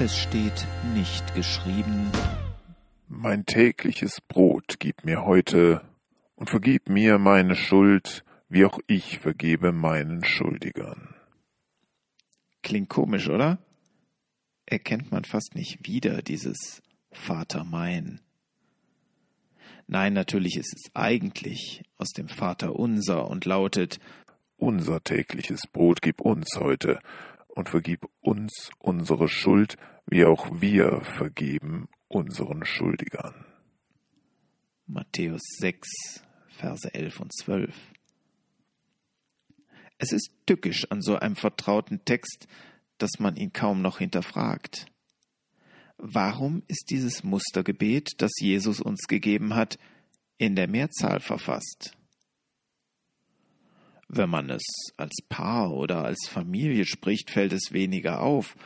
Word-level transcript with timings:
Es 0.00 0.18
steht 0.18 0.66
nicht 0.92 1.36
geschrieben. 1.36 2.10
Mein 3.06 3.46
tägliches 3.46 4.20
Brot 4.20 4.80
gib 4.80 5.04
mir 5.04 5.24
heute 5.24 5.82
und 6.34 6.50
vergib 6.50 6.88
mir 6.88 7.18
meine 7.18 7.54
Schuld, 7.54 8.24
wie 8.48 8.64
auch 8.64 8.80
ich 8.88 9.20
vergebe 9.20 9.70
meinen 9.70 10.24
Schuldigern. 10.24 11.14
Klingt 12.64 12.88
komisch, 12.88 13.28
oder? 13.28 13.58
Erkennt 14.66 15.12
man 15.12 15.24
fast 15.24 15.54
nicht 15.54 15.86
wieder 15.86 16.22
dieses 16.22 16.82
Vater 17.12 17.62
mein. 17.62 18.20
Nein, 19.86 20.12
natürlich 20.12 20.56
ist 20.56 20.74
es 20.74 20.90
eigentlich 20.94 21.84
aus 21.98 22.10
dem 22.10 22.26
Vater 22.26 22.74
unser 22.74 23.30
und 23.30 23.44
lautet 23.44 24.00
Unser 24.56 25.04
tägliches 25.04 25.68
Brot 25.68 26.02
gib 26.02 26.20
uns 26.20 26.48
heute 26.58 26.98
und 27.54 27.68
vergib 27.68 28.08
uns 28.20 28.70
unsere 28.78 29.28
Schuld, 29.28 29.76
wie 30.06 30.24
auch 30.24 30.60
wir 30.60 31.00
vergeben 31.02 31.88
unseren 32.08 32.64
Schuldigern. 32.64 33.46
Matthäus 34.86 35.42
6, 35.58 36.22
Verse 36.48 36.92
11 36.92 37.20
und 37.20 37.32
12. 37.32 37.74
Es 39.98 40.12
ist 40.12 40.30
tückisch 40.46 40.86
an 40.90 41.00
so 41.00 41.16
einem 41.16 41.36
vertrauten 41.36 42.04
Text, 42.04 42.48
dass 42.98 43.18
man 43.18 43.36
ihn 43.36 43.52
kaum 43.52 43.82
noch 43.82 43.98
hinterfragt. 43.98 44.86
Warum 45.96 46.64
ist 46.66 46.90
dieses 46.90 47.22
Mustergebet, 47.22 48.14
das 48.18 48.32
Jesus 48.40 48.80
uns 48.80 49.06
gegeben 49.06 49.54
hat, 49.54 49.78
in 50.38 50.56
der 50.56 50.68
Mehrzahl 50.68 51.20
verfasst? 51.20 51.96
Wenn 54.08 54.30
man 54.30 54.50
es 54.50 54.62
als 54.96 55.14
Paar 55.28 55.72
oder 55.72 56.04
als 56.04 56.28
Familie 56.28 56.84
spricht, 56.84 57.30
fällt 57.30 57.52
es 57.52 57.72
weniger 57.72 58.20
auf. 58.20 58.56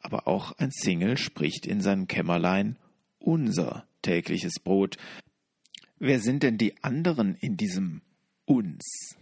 Aber 0.00 0.26
auch 0.28 0.52
ein 0.58 0.70
Single 0.70 1.16
spricht 1.16 1.66
in 1.66 1.80
seinem 1.80 2.06
Kämmerlein 2.06 2.76
unser 3.18 3.86
tägliches 4.02 4.60
Brot. 4.60 4.96
Wer 5.98 6.20
sind 6.20 6.42
denn 6.42 6.58
die 6.58 6.82
anderen 6.82 7.34
in 7.34 7.56
diesem 7.56 8.02
uns? 8.44 9.16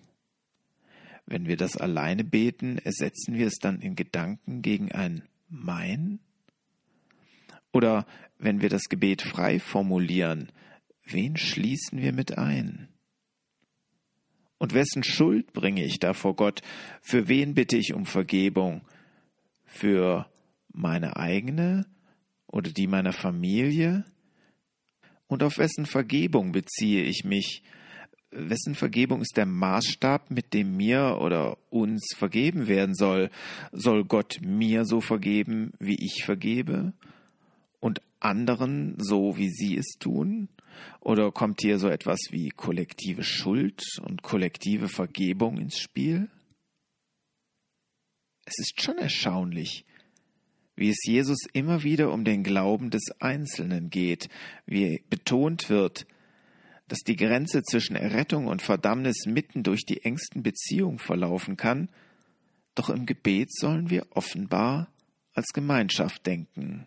Wenn 1.26 1.46
wir 1.46 1.56
das 1.56 1.76
alleine 1.76 2.22
beten, 2.22 2.78
ersetzen 2.78 3.34
wir 3.34 3.46
es 3.46 3.58
dann 3.58 3.80
in 3.80 3.96
Gedanken 3.96 4.60
gegen 4.60 4.92
ein 4.92 5.22
mein? 5.48 6.20
Oder 7.72 8.06
wenn 8.38 8.60
wir 8.60 8.68
das 8.68 8.84
Gebet 8.88 9.22
frei 9.22 9.58
formulieren, 9.58 10.52
wen 11.04 11.36
schließen 11.36 12.00
wir 12.00 12.12
mit 12.12 12.36
ein? 12.36 12.88
Und 14.58 14.74
wessen 14.74 15.02
Schuld 15.02 15.52
bringe 15.52 15.84
ich 15.84 15.98
da 15.98 16.14
vor 16.14 16.36
Gott? 16.36 16.62
Für 17.00 17.28
wen 17.28 17.54
bitte 17.54 17.76
ich 17.76 17.92
um 17.92 18.06
Vergebung? 18.06 18.82
Für 19.64 20.26
meine 20.72 21.16
eigene 21.16 21.86
oder 22.46 22.70
die 22.70 22.86
meiner 22.86 23.12
Familie? 23.12 24.04
Und 25.26 25.42
auf 25.42 25.58
wessen 25.58 25.86
Vergebung 25.86 26.52
beziehe 26.52 27.02
ich 27.02 27.24
mich? 27.24 27.62
Wessen 28.30 28.74
Vergebung 28.74 29.20
ist 29.20 29.36
der 29.36 29.46
Maßstab, 29.46 30.30
mit 30.30 30.54
dem 30.54 30.76
mir 30.76 31.18
oder 31.20 31.56
uns 31.70 32.14
vergeben 32.16 32.66
werden 32.66 32.94
soll? 32.94 33.30
Soll 33.72 34.04
Gott 34.04 34.38
mir 34.42 34.84
so 34.84 35.00
vergeben, 35.00 35.72
wie 35.78 35.96
ich 36.00 36.24
vergebe? 36.24 36.92
Anderen 38.24 38.96
so, 38.98 39.36
wie 39.36 39.50
sie 39.50 39.76
es 39.76 39.98
tun? 39.98 40.48
Oder 41.00 41.30
kommt 41.30 41.60
hier 41.60 41.78
so 41.78 41.88
etwas 41.88 42.18
wie 42.30 42.48
kollektive 42.48 43.22
Schuld 43.22 43.82
und 44.02 44.22
kollektive 44.22 44.88
Vergebung 44.88 45.58
ins 45.58 45.78
Spiel? 45.78 46.28
Es 48.46 48.58
ist 48.58 48.82
schon 48.82 48.98
erstaunlich, 48.98 49.84
wie 50.76 50.90
es 50.90 51.04
Jesus 51.06 51.38
immer 51.52 51.82
wieder 51.82 52.12
um 52.12 52.24
den 52.24 52.42
Glauben 52.42 52.90
des 52.90 53.04
Einzelnen 53.20 53.90
geht, 53.90 54.28
wie 54.66 55.02
betont 55.08 55.70
wird, 55.70 56.06
dass 56.88 57.00
die 57.00 57.16
Grenze 57.16 57.62
zwischen 57.62 57.96
Errettung 57.96 58.46
und 58.46 58.60
Verdammnis 58.60 59.26
mitten 59.26 59.62
durch 59.62 59.86
die 59.86 60.02
engsten 60.02 60.42
Beziehungen 60.42 60.98
verlaufen 60.98 61.56
kann, 61.56 61.88
doch 62.74 62.90
im 62.90 63.06
Gebet 63.06 63.52
sollen 63.52 63.88
wir 63.88 64.06
offenbar 64.10 64.88
als 65.32 65.52
Gemeinschaft 65.52 66.26
denken. 66.26 66.86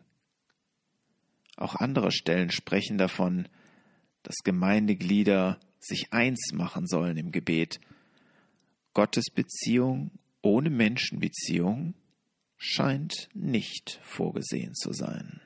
Auch 1.57 1.75
andere 1.75 2.11
Stellen 2.11 2.51
sprechen 2.51 2.97
davon, 2.97 3.49
dass 4.23 4.37
Gemeindeglieder 4.43 5.59
sich 5.79 6.13
eins 6.13 6.51
machen 6.53 6.87
sollen 6.87 7.17
im 7.17 7.31
Gebet. 7.31 7.79
Gottes 8.93 9.25
Beziehung 9.33 10.11
ohne 10.41 10.69
Menschenbeziehung 10.69 11.93
scheint 12.57 13.29
nicht 13.33 13.99
vorgesehen 14.03 14.73
zu 14.75 14.93
sein. 14.93 15.36